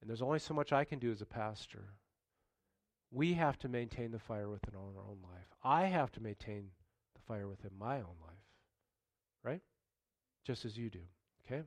[0.00, 1.84] And there's only so much I can do as a pastor.
[3.10, 5.46] We have to maintain the fire within our own life.
[5.62, 6.70] I have to maintain
[7.14, 8.34] the fire within my own life.
[9.42, 9.62] Right?
[10.44, 11.00] Just as you do.
[11.46, 11.62] Okay?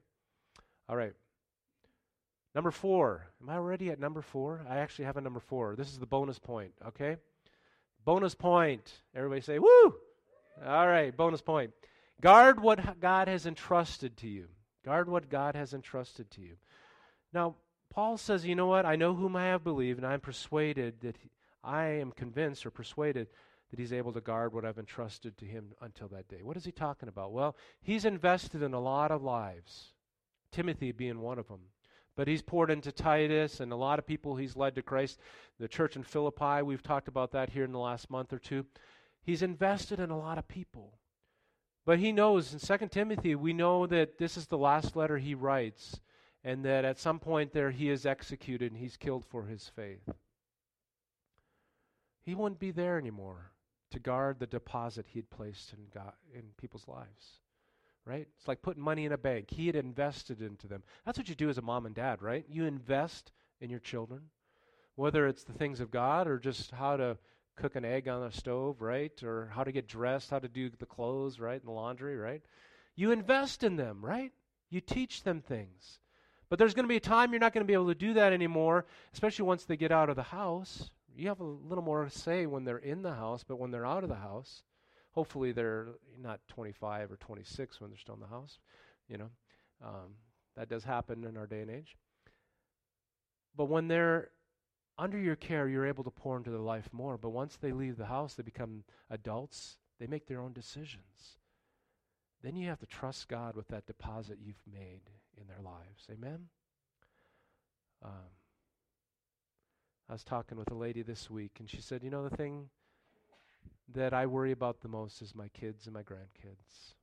[0.89, 1.13] All right.
[2.53, 3.27] Number four.
[3.41, 4.65] Am I already at number four?
[4.69, 5.75] I actually have a number four.
[5.75, 6.73] This is the bonus point.
[6.87, 7.17] Okay?
[8.03, 9.01] Bonus point.
[9.15, 9.95] Everybody say, woo!
[10.65, 11.71] All right, bonus point.
[12.19, 14.47] Guard what God has entrusted to you.
[14.83, 16.55] Guard what God has entrusted to you.
[17.33, 17.55] Now,
[17.89, 18.85] Paul says, you know what?
[18.85, 21.29] I know whom I have believed, and I'm persuaded that he,
[21.63, 23.27] I am convinced or persuaded
[23.69, 26.41] that he's able to guard what I've entrusted to him until that day.
[26.43, 27.31] What is he talking about?
[27.31, 29.93] Well, he's invested in a lot of lives,
[30.51, 31.61] Timothy being one of them.
[32.15, 35.19] But he's poured into Titus and a lot of people he's led to Christ.
[35.59, 38.65] The church in Philippi, we've talked about that here in the last month or two.
[39.23, 40.97] He's invested in a lot of people.
[41.85, 45.33] But he knows in 2 Timothy, we know that this is the last letter he
[45.33, 45.99] writes
[46.43, 50.09] and that at some point there he is executed and he's killed for his faith.
[52.23, 53.51] He wouldn't be there anymore
[53.91, 57.40] to guard the deposit he had placed in, God, in people's lives.
[58.05, 58.27] Right?
[58.37, 59.51] It's like putting money in a bank.
[59.51, 60.83] He had invested into them.
[61.05, 62.45] That's what you do as a mom and dad, right?
[62.49, 64.21] You invest in your children,
[64.95, 67.17] whether it's the things of God or just how to
[67.55, 69.11] cook an egg on a stove, right?
[69.23, 71.59] Or how to get dressed, how to do the clothes, right?
[71.59, 72.41] And the laundry, right?
[72.95, 74.31] You invest in them, right?
[74.69, 75.99] You teach them things.
[76.49, 78.15] But there's going to be a time you're not going to be able to do
[78.15, 80.89] that anymore, especially once they get out of the house.
[81.15, 84.03] You have a little more say when they're in the house, but when they're out
[84.03, 84.63] of the house,
[85.11, 85.87] hopefully they're
[86.21, 88.59] not 25 or 26 when they're still in the house.
[89.07, 89.29] You know,
[89.83, 90.15] um,
[90.55, 91.95] that does happen in our day and age.
[93.55, 94.29] But when they're
[94.97, 97.17] under your care, you're able to pour into their life more.
[97.17, 101.37] But once they leave the house, they become adults, they make their own decisions.
[102.43, 105.01] Then you have to trust God with that deposit you've made
[105.39, 106.07] in their lives.
[106.11, 106.47] Amen?
[108.03, 108.31] Um,
[110.09, 112.69] I was talking with a lady this week, and she said, You know, the thing
[113.93, 116.93] that I worry about the most is my kids and my grandkids.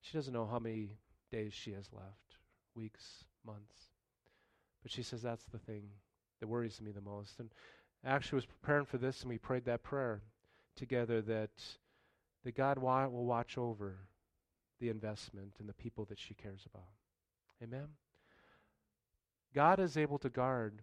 [0.00, 0.90] She doesn't know how many
[1.30, 2.36] days she has left
[2.74, 3.90] weeks, months.
[4.82, 5.88] But she says, That's the thing
[6.40, 7.40] that worries me the most.
[7.40, 7.50] And
[8.04, 10.22] actually, was preparing for this, and we prayed that prayer
[10.76, 11.50] together that,
[12.44, 13.96] that God wa- will watch over
[14.78, 16.88] the investment and the people that she cares about.
[17.62, 17.88] Amen?
[19.54, 20.82] God is able to guard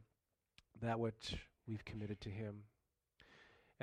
[0.81, 1.35] that which
[1.67, 2.63] we've committed to Him.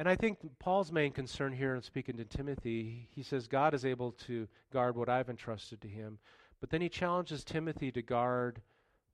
[0.00, 3.84] And I think Paul's main concern here in speaking to Timothy, he says God is
[3.84, 6.18] able to guard what I've entrusted to him.
[6.58, 8.62] But then he challenges Timothy to guard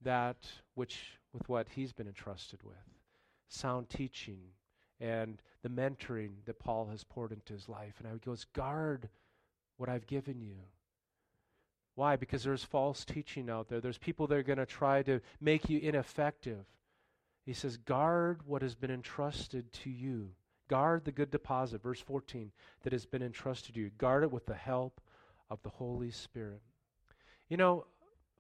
[0.03, 0.47] that
[0.77, 2.77] which with what he's been entrusted with.
[3.49, 4.39] Sound teaching
[5.01, 7.95] and the mentoring that Paul has poured into his life.
[7.99, 9.09] And he goes, guard
[9.79, 10.55] what I've given you.
[11.97, 12.15] Why?
[12.15, 13.81] Because there's false teaching out there.
[13.81, 16.65] There's people that are going to try to make you ineffective.
[17.45, 20.31] He says, guard what has been entrusted to you.
[20.69, 22.51] Guard the good deposit, verse 14,
[22.83, 23.91] that has been entrusted to you.
[23.99, 25.01] Guard it with the help
[25.51, 26.61] of the Holy Spirit.
[27.49, 27.87] You know,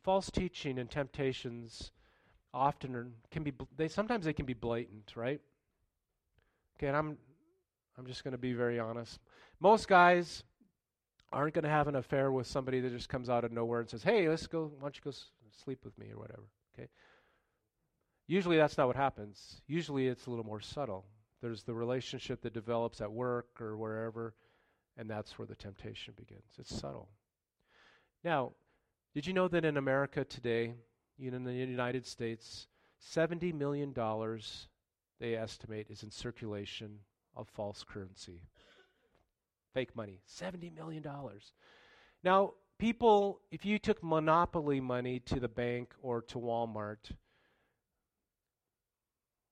[0.02, 1.92] false teaching and temptations
[2.52, 5.40] often are, can be they sometimes they can be blatant, right?
[6.76, 7.18] Okay, and I'm
[7.98, 9.20] I'm just going to be very honest.
[9.60, 10.42] Most guys
[11.32, 13.88] aren't going to have an affair with somebody that just comes out of nowhere and
[13.88, 14.72] says, "Hey, let's go.
[14.78, 15.30] Why don't you go s-
[15.64, 16.88] sleep with me or whatever?" Okay.
[18.26, 19.60] Usually that's not what happens.
[19.66, 21.04] Usually it's a little more subtle.
[21.42, 24.34] There's the relationship that develops at work or wherever,
[24.96, 26.54] and that's where the temptation begins.
[26.58, 27.08] It's subtle.
[28.24, 28.52] Now,
[29.14, 30.74] did you know that in America today,
[31.18, 32.68] in the United States,
[33.14, 33.94] $70 million
[35.18, 36.98] they estimate is in circulation
[37.34, 38.42] of false currency
[39.76, 40.20] fake money.
[40.26, 41.04] $70 million.
[42.24, 47.10] Now, people, if you took monopoly money to the bank or to Walmart,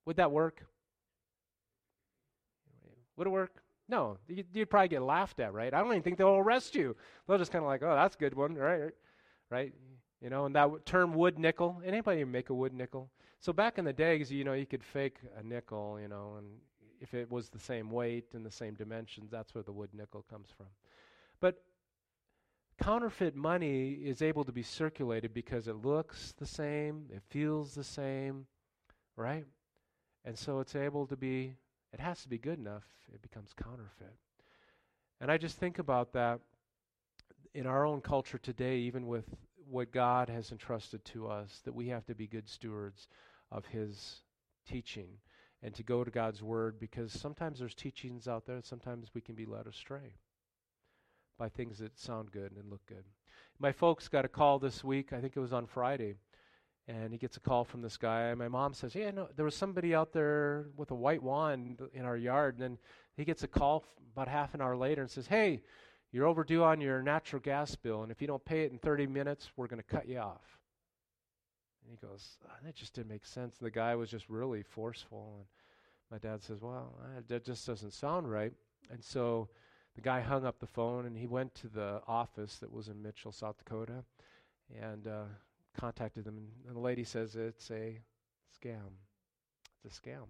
[0.07, 0.65] would that work?
[3.17, 3.63] Would it work?
[3.89, 5.73] No, you'd, you'd probably get laughed at, right?
[5.73, 6.97] I don't even think they'll arrest you.
[7.27, 8.93] They'll just kind of like, oh, that's a good one, right?
[9.51, 9.73] Right?
[10.23, 11.83] You know, and that w- term wood nickel.
[11.85, 13.11] Anybody make a wood nickel?
[13.41, 16.47] So back in the days, you know, you could fake a nickel, you know, and
[17.01, 20.25] if it was the same weight and the same dimensions, that's where the wood nickel
[20.31, 20.69] comes from.
[21.41, 21.63] But
[22.83, 27.85] counterfeit money is able to be circulated because it looks the same, it feels the
[27.85, 28.47] same,
[29.17, 29.45] right?
[30.25, 31.57] And so it's able to be,
[31.95, 34.17] it has to be good enough, it becomes counterfeit.
[35.21, 36.41] And I just think about that
[37.55, 39.25] in our own culture today, even with
[39.71, 43.07] what God has entrusted to us, that we have to be good stewards
[43.53, 44.23] of His
[44.69, 45.09] teaching
[45.63, 49.37] and to go to God's Word because sometimes there's teachings out there, sometimes we can
[49.37, 50.17] be led astray
[51.39, 53.05] by things that sound good and look good.
[53.61, 56.17] My folks got a call this week, I think it was on Friday,
[56.87, 58.25] and he gets a call from this guy.
[58.25, 61.81] And my mom says, Yeah, no, there was somebody out there with a white wand
[61.93, 62.55] in our yard.
[62.55, 62.79] And then
[63.17, 65.63] he gets a call about half an hour later and says, Hey,
[66.13, 69.09] you're overdue on your natural gas bill, and if you don't pay it in 30
[69.09, 70.61] minutes, we're going to cut you off.
[71.83, 73.57] And he goes, oh, That just didn't make sense.
[73.59, 75.35] And the guy was just really forceful.
[75.39, 75.47] And
[76.11, 76.95] my dad says, Well,
[77.29, 78.53] that just doesn't sound right.
[78.91, 79.49] And so
[79.95, 83.01] the guy hung up the phone and he went to the office that was in
[83.03, 84.05] Mitchell, South Dakota,
[84.81, 85.25] and uh,
[85.79, 86.49] contacted them.
[86.67, 88.01] And the lady says it's a
[88.57, 88.93] scam.
[89.85, 90.27] It's a scam.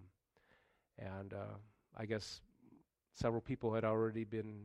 [0.98, 1.56] And uh,
[1.96, 2.40] I guess
[3.14, 4.64] several people had already been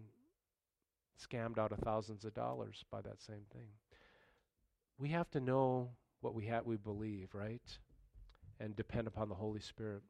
[1.20, 3.68] scammed out of thousands of dollars by that same thing.
[4.98, 5.90] We have to know
[6.22, 7.62] what we have, we believe, right?
[8.60, 10.02] And depend upon the Holy Spirit.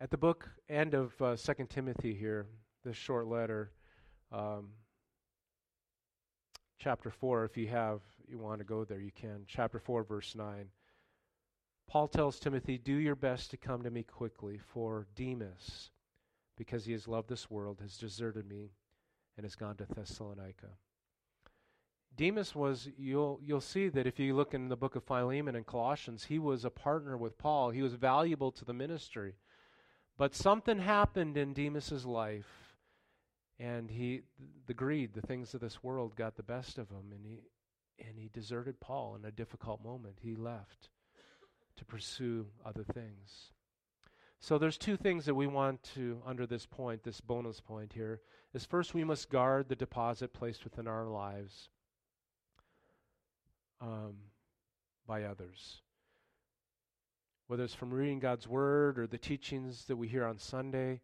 [0.00, 2.46] At the book end of uh, Second Timothy here,
[2.84, 3.72] this short letter,
[4.32, 4.68] um,
[6.80, 9.44] chapter 4, if you have, you want to go there, you can.
[9.46, 10.66] Chapter 4, verse 9.
[11.86, 15.90] Paul tells Timothy, Do your best to come to me quickly, for Demas,
[16.56, 18.70] because he has loved this world, has deserted me
[19.36, 20.68] and has gone to Thessalonica.
[22.16, 25.66] Demas was, you'll, you'll see that if you look in the book of Philemon and
[25.66, 27.70] Colossians, he was a partner with Paul.
[27.70, 29.34] He was valuable to the ministry.
[30.16, 32.69] But something happened in Demas's life
[33.60, 34.22] and he
[34.66, 37.42] the greed the things of this world got the best of him and he
[38.06, 40.16] and he deserted paul in a difficult moment.
[40.20, 40.88] He left
[41.76, 43.52] to pursue other things.
[44.40, 48.22] So there's two things that we want to under this point this bonus point here
[48.54, 51.68] is first we must guard the deposit placed within our lives
[53.82, 54.14] um,
[55.06, 55.82] by others.
[57.48, 61.02] Whether it's from reading god's word or the teachings that we hear on sunday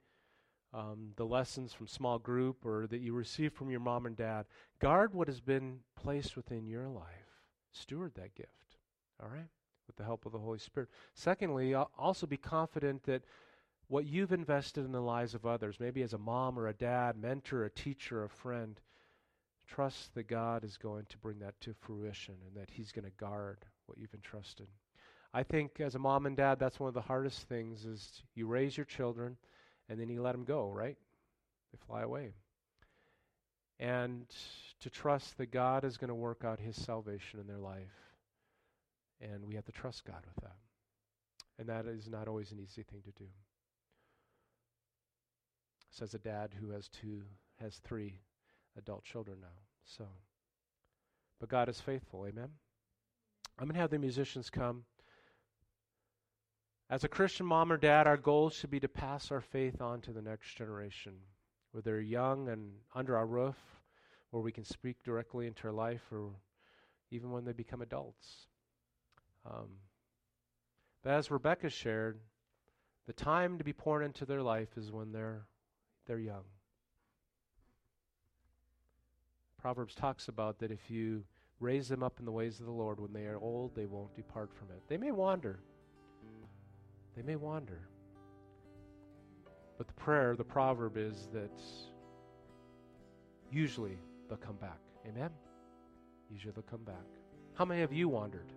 [0.77, 4.45] um, the lessons from small group or that you receive from your mom and dad.
[4.79, 7.05] Guard what has been placed within your life.
[7.73, 8.77] Steward that gift,
[9.23, 9.49] all right,
[9.87, 10.91] with the help of the Holy Spirit.
[11.15, 13.23] Secondly, also be confident that
[13.89, 17.17] what you've invested in the lives of others, maybe as a mom or a dad,
[17.17, 18.81] mentor, a teacher, a friend,
[19.67, 23.11] trust that God is going to bring that to fruition and that He's going to
[23.13, 24.67] guard what you've entrusted.
[25.33, 28.47] I think as a mom and dad, that's one of the hardest things is you
[28.47, 29.37] raise your children
[29.89, 30.97] and then you let them go, right?
[31.73, 32.35] They fly away.
[33.79, 34.27] And
[34.81, 37.93] to trust that God is going to work out his salvation in their life.
[39.21, 40.57] And we have to trust God with that.
[41.59, 43.29] And that is not always an easy thing to do.
[45.91, 47.23] Says a dad who has two,
[47.61, 48.21] has three
[48.77, 49.47] adult children now.
[49.85, 50.05] So,
[51.41, 52.27] but God is faithful.
[52.27, 52.49] Amen.
[53.59, 54.85] I'm going to have the musicians come.
[56.89, 60.01] As a Christian mom or dad, our goal should be to pass our faith on
[60.03, 61.15] to the next generation,
[61.73, 63.57] whether they're young and under our roof,
[64.31, 66.31] where we can speak directly into their life, or
[67.11, 68.47] even when they become adults.
[69.45, 69.69] Um,
[71.03, 72.21] but as Rebecca shared,
[73.07, 75.47] the time to be poured into their life is when they're
[76.07, 76.45] they're young.
[79.59, 81.25] Proverbs talks about that if you
[81.59, 84.15] raise them up in the ways of the Lord, when they are old, they won't
[84.15, 84.83] depart from it.
[84.89, 85.59] They may wander.
[87.17, 87.81] They may wander.
[89.79, 91.61] But the prayer, the proverb is that
[93.51, 93.99] usually
[94.29, 94.79] they'll come back.
[95.07, 95.31] Amen?
[96.31, 97.05] Usually they'll come back.
[97.55, 98.53] How many of you wandered?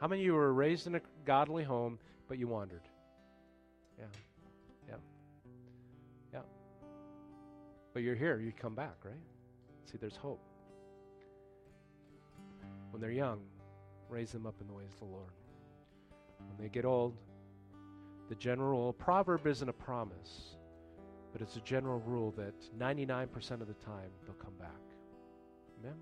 [0.00, 1.98] How many of you were raised in a godly home,
[2.28, 2.82] but you wandered?
[3.98, 4.06] Yeah.
[4.88, 4.94] Yeah.
[6.32, 6.40] Yeah.
[7.92, 9.14] But you're here, you come back, right?
[9.90, 10.40] See, there's hope.
[12.90, 13.40] When they're young,
[14.08, 15.30] raise them up in the ways of the Lord
[16.38, 17.14] when they get old.
[18.28, 20.56] The general proverb isn't a promise,
[21.32, 24.70] but it's a general rule that 99% of the time they'll come back.
[25.80, 25.96] Amen?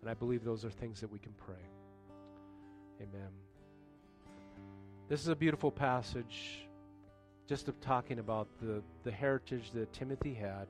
[0.00, 1.54] And I believe those are things that we can pray.
[3.00, 3.30] Amen.
[5.08, 6.66] This is a beautiful passage
[7.46, 10.66] just of talking about the, the heritage that Timothy had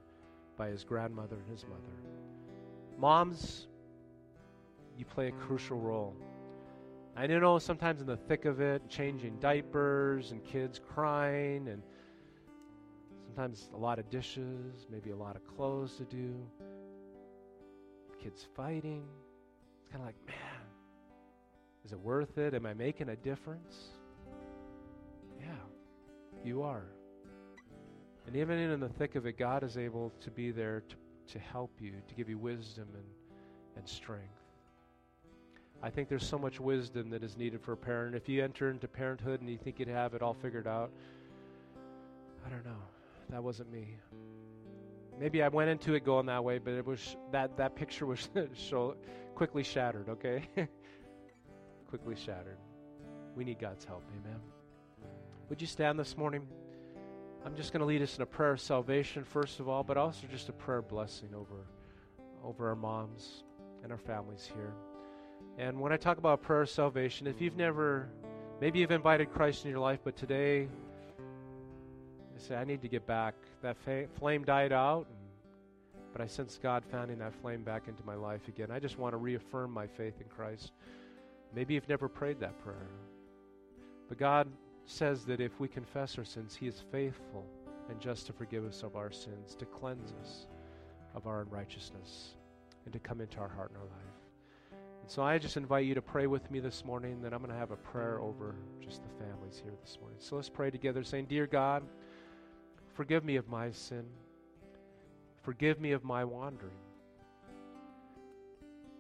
[0.57, 1.83] by his grandmother and his mother.
[2.99, 3.69] Moms,
[4.99, 6.15] you play a crucial role
[7.17, 11.81] I know sometimes in the thick of it, changing diapers and kids crying, and
[13.25, 16.35] sometimes a lot of dishes, maybe a lot of clothes to do,
[18.21, 19.05] kids fighting.
[19.81, 20.37] It's kind of like, man,
[21.85, 22.53] is it worth it?
[22.53, 23.91] Am I making a difference?
[25.39, 25.47] Yeah,
[26.45, 26.87] you are.
[28.27, 30.97] And even in the thick of it, God is able to be there to,
[31.35, 33.05] to help you, to give you wisdom and,
[33.77, 34.44] and strength.
[35.85, 38.17] I think there's so much wisdom that is needed for a parent.
[38.17, 40.91] If you enter into parenthood and you think you'd have it all figured out,
[42.47, 42.81] I don't know.
[43.29, 43.99] That wasn't me.
[45.21, 48.27] Maybe I went into it going that way, but it was that that picture was
[48.55, 48.97] so
[49.35, 50.09] quickly shattered.
[50.09, 50.49] Okay,
[51.91, 52.57] quickly shattered.
[53.37, 54.05] We need God's help.
[54.19, 54.41] Amen.
[55.51, 56.49] Would you stand this morning?
[57.45, 59.99] I'm just going to lead us in a prayer of salvation first of all, but
[59.99, 61.67] also just a prayer blessing over
[62.43, 63.45] over our moms
[63.83, 64.73] and our families here.
[65.57, 68.09] And when I talk about prayer of salvation, if you've never,
[68.61, 73.07] maybe you've invited Christ in your life, but today you say, I need to get
[73.07, 73.35] back.
[73.63, 75.07] That fa- flame died out,
[76.13, 78.71] but I sense God fanning that flame back into my life again.
[78.73, 80.73] I just want to reaffirm my faith in Christ.
[81.55, 82.89] Maybe you've never prayed that prayer.
[84.09, 84.49] But God
[84.87, 87.47] says that if we confess our sins, He is faithful
[87.89, 90.47] and just to forgive us of our sins, to cleanse us
[91.15, 92.35] of our unrighteousness,
[92.85, 94.14] and to come into our heart and our life.
[95.05, 97.21] And so I just invite you to pray with me this morning.
[97.21, 100.17] Then I'm going to have a prayer over just the families here this morning.
[100.19, 101.83] So let's pray together, saying, Dear God,
[102.95, 104.07] forgive me of my sin.
[105.43, 106.79] Forgive me of my wandering.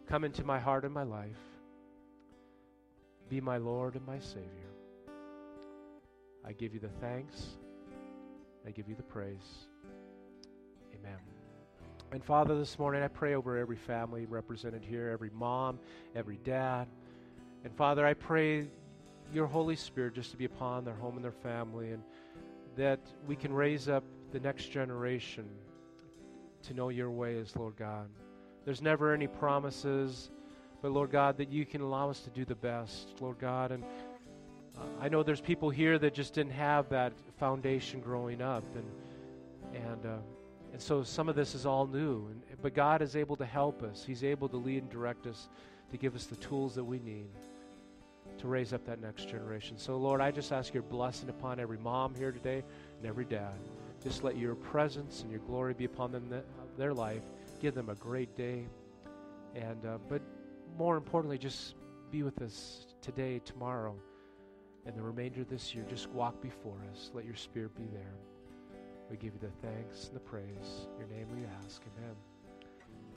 [0.06, 1.40] Come into my heart and my life.
[3.30, 4.74] Be my Lord and my Savior.
[6.46, 7.46] I give you the thanks.
[8.66, 9.68] I give you the praise.
[10.94, 11.33] Amen.
[12.14, 15.80] And Father, this morning I pray over every family represented here, every mom,
[16.14, 16.86] every dad.
[17.64, 18.68] And Father, I pray
[19.32, 22.04] your Holy Spirit just to be upon their home and their family, and
[22.76, 25.44] that we can raise up the next generation
[26.68, 28.08] to know your ways, Lord God.
[28.64, 30.30] There's never any promises,
[30.82, 33.72] but Lord God, that you can allow us to do the best, Lord God.
[33.72, 33.82] And
[34.78, 39.82] uh, I know there's people here that just didn't have that foundation growing up, and
[39.84, 40.06] and.
[40.06, 40.18] Uh,
[40.74, 42.26] and so some of this is all new.
[42.26, 44.02] And, but God is able to help us.
[44.04, 45.48] He's able to lead and direct us
[45.92, 47.28] to give us the tools that we need
[48.38, 49.78] to raise up that next generation.
[49.78, 52.64] So, Lord, I just ask your blessing upon every mom here today
[52.98, 53.54] and every dad.
[54.02, 56.42] Just let your presence and your glory be upon them,
[56.76, 57.22] their life.
[57.60, 58.66] Give them a great day.
[59.54, 60.22] And, uh, but
[60.76, 61.76] more importantly, just
[62.10, 63.94] be with us today, tomorrow,
[64.86, 65.84] and the remainder of this year.
[65.88, 67.12] Just walk before us.
[67.14, 68.33] Let your spirit be there.
[69.10, 70.86] We give you the thanks and the praise.
[70.98, 71.82] Your name we ask.
[71.98, 72.14] Amen.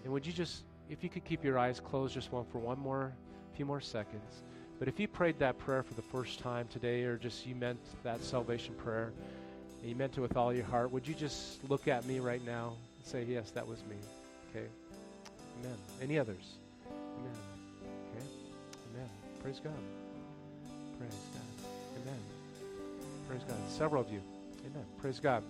[0.04, 2.80] And would you just, if you could keep your eyes closed just one for one
[2.80, 3.14] more,
[3.58, 4.44] few more seconds.
[4.80, 7.80] But if you prayed that prayer for the first time today, or just you meant
[8.04, 9.12] that salvation prayer,
[9.82, 12.46] and you meant it with all your heart, would you just look at me right
[12.46, 13.96] now and say, Yes, that was me?
[14.52, 14.68] Okay.
[15.60, 15.78] Amen.
[16.02, 16.54] Any others?
[16.86, 17.32] Amen.
[18.16, 18.26] Okay.
[18.94, 19.10] Amen.
[19.42, 19.74] Praise God.
[21.00, 21.70] Praise God.
[22.02, 22.20] Amen.
[23.28, 23.58] Praise God.
[23.70, 24.22] Several of you.
[24.66, 24.86] Amen.
[25.00, 25.42] Praise God.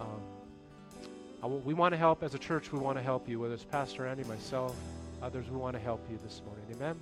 [0.00, 2.72] Um, we want to help as a church.
[2.72, 4.76] We want to help you, whether it's Pastor Andy, myself,
[5.22, 5.48] others.
[5.50, 6.64] We want to help you this morning.
[6.74, 7.00] Amen.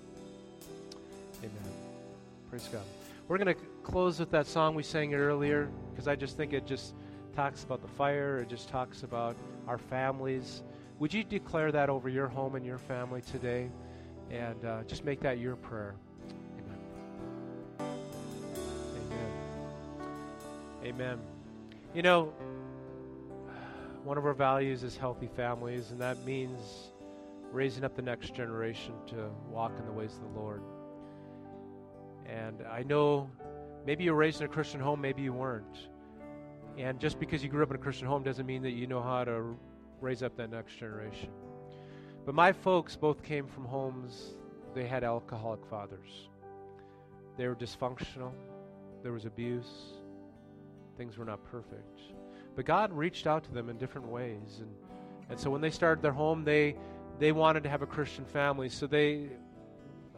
[1.40, 1.72] Amen.
[2.50, 2.82] Praise God.
[3.26, 6.66] We're going to close with that song we sang earlier because I just think it
[6.66, 6.94] just
[7.36, 8.38] talks about the fire.
[8.38, 9.36] It just talks about
[9.66, 10.62] our families.
[10.98, 13.70] Would you declare that over your home and your family today,
[14.30, 15.94] and uh, just make that your prayer?
[17.78, 17.90] Amen.
[18.96, 19.30] Amen.
[20.84, 21.18] Amen.
[21.94, 22.32] You know
[24.08, 26.92] one of our values is healthy families, and that means
[27.52, 30.62] raising up the next generation to walk in the ways of the Lord.
[32.24, 33.28] And I know
[33.84, 35.90] maybe you were raised in a Christian home, maybe you weren't.
[36.78, 39.02] And just because you grew up in a Christian home doesn't mean that you know
[39.02, 39.54] how to
[40.00, 41.28] raise up that next generation.
[42.24, 44.36] But my folks both came from homes,
[44.74, 46.30] they had alcoholic fathers.
[47.36, 48.32] They were dysfunctional,
[49.02, 49.98] there was abuse,
[50.96, 52.00] things were not perfect.
[52.58, 54.58] But God reached out to them in different ways.
[54.58, 54.74] And,
[55.30, 56.74] and so when they started their home, they,
[57.20, 58.68] they wanted to have a Christian family.
[58.68, 59.28] So they,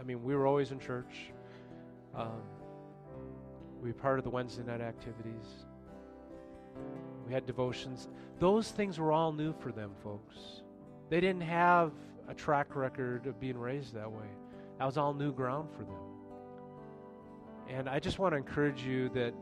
[0.01, 1.33] I mean, we were always in church.
[2.15, 2.41] Um,
[3.83, 5.67] we were part of the Wednesday night activities.
[7.27, 8.09] We had devotions.
[8.39, 10.63] Those things were all new for them, folks.
[11.11, 11.93] They didn't have
[12.27, 14.29] a track record of being raised that way.
[14.79, 16.01] That was all new ground for them.
[17.69, 19.35] And I just want to encourage you that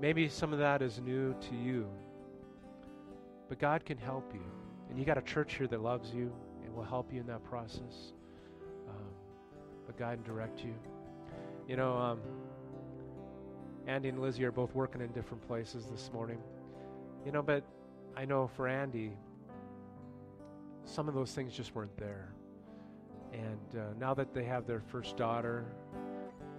[0.00, 1.86] maybe some of that is new to you.
[3.48, 4.44] But God can help you.
[4.88, 6.32] And you got a church here that loves you
[6.64, 8.12] and will help you in that process.
[8.88, 9.06] Um,
[9.86, 10.74] but guide and direct you.
[11.68, 12.20] You know, um,
[13.86, 16.38] Andy and Lizzie are both working in different places this morning.
[17.24, 17.64] You know, but
[18.16, 19.12] I know for Andy,
[20.84, 22.34] some of those things just weren't there.
[23.32, 25.64] And uh, now that they have their first daughter,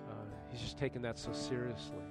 [0.10, 0.14] uh,
[0.50, 2.04] he's just taking that so seriously.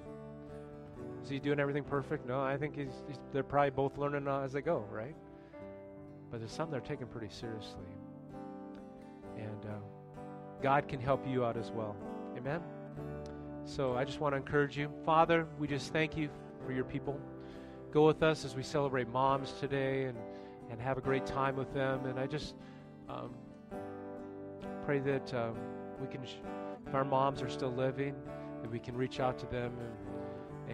[1.25, 2.27] Is he doing everything perfect?
[2.29, 5.17] No, I think he's, he's they're probably both learning uh, as they go, right?
[6.31, 7.89] But there's some they're taking pretty seriously.
[9.39, 9.79] And uh,
[10.63, 11.97] God can help you out as well.
[12.37, 12.61] Amen?
[13.65, 14.91] So I just want to encourage you.
[15.07, 16.29] Father, we just thank you
[16.67, 17.19] for your people.
[17.91, 20.19] Go with us as we celebrate moms today and,
[20.71, 22.05] and have a great time with them.
[22.05, 22.55] And I just
[23.09, 23.35] um,
[24.85, 25.55] pray that um,
[25.99, 28.15] we can, if our moms are still living,
[28.61, 30.14] that we can reach out to them and,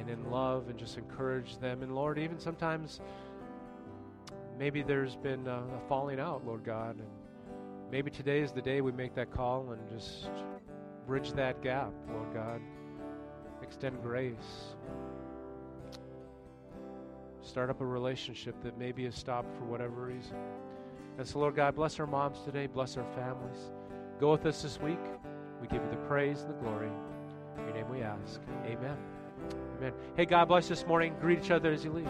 [0.01, 1.83] and in love and just encourage them.
[1.83, 3.01] And Lord, even sometimes
[4.59, 6.97] maybe there's been a, a falling out, Lord God.
[6.99, 7.09] And
[7.91, 10.31] maybe today is the day we make that call and just
[11.07, 12.61] bridge that gap, Lord God.
[13.63, 14.75] Extend grace.
[17.43, 20.37] Start up a relationship that maybe has stopped for whatever reason.
[21.19, 23.73] And so, Lord God, bless our moms today, bless our families.
[24.19, 24.99] Go with us this week.
[25.61, 26.91] We give you the praise and the glory.
[27.59, 28.41] In your name we ask.
[28.65, 29.20] Amen.
[29.81, 29.95] Amen.
[30.15, 31.15] Hey, God bless this morning.
[31.23, 32.07] Greet each other as you leave.